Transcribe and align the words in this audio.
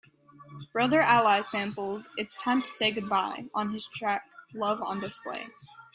Brother 0.73 1.03
Ali 1.03 1.43
sampled 1.43 2.07
"It's 2.17 2.35
Time 2.35 2.63
to 2.63 2.67
Say 2.71 2.89
Goodbye" 2.91 3.45
on 3.53 3.71
his 3.71 3.85
track 3.85 4.25
"Love 4.51 4.81
On 4.81 4.99
Display". 4.99 5.49